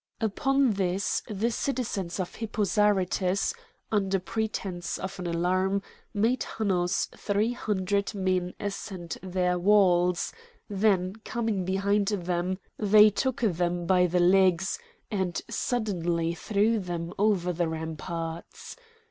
[0.19, 3.53] Upon this the citizens of Hippo Zarytus,
[3.91, 10.33] under pretence of an alarm, made Hanno's three hundred men ascend their walls;
[10.67, 14.79] then coming behind them they took them by the legs,
[15.11, 18.75] and suddenly threw them over the ramparts.